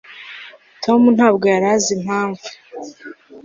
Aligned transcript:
tom 0.83 1.01
ntabwo 1.15 1.45
yari 1.53 1.65
azi 1.75 1.91
impamvu 1.97 2.45